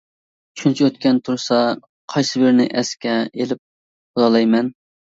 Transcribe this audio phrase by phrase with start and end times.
[0.61, 1.59] شۇنچە ئۆتكەن تۇرسا
[2.15, 4.79] قايسىبىرىنى ئەسكە ئېلىپ بولالايمەن.